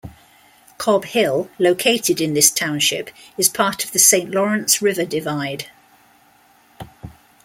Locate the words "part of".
3.47-3.91